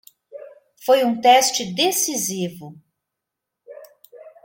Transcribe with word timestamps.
Foi 0.83 1.03
um 1.03 1.21
teste 1.21 1.63
decisivo. 1.75 2.73